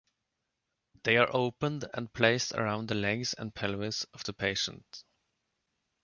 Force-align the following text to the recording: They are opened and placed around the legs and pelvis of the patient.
They 1.03 1.17
are 1.17 1.29
opened 1.31 1.85
and 1.93 2.11
placed 2.11 2.53
around 2.53 2.87
the 2.87 2.95
legs 2.95 3.35
and 3.35 3.53
pelvis 3.53 4.03
of 4.15 4.23
the 4.23 4.33
patient. 4.33 5.03